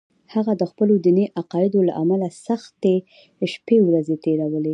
[0.33, 2.95] هغه د خپلو دیني عقایدو له امله سختې
[3.53, 4.69] شپې ورځې تېرولې